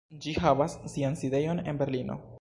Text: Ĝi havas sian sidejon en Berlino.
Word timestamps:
Ĝi 0.23 0.31
havas 0.45 0.77
sian 0.95 1.19
sidejon 1.21 1.63
en 1.69 1.83
Berlino. 1.83 2.21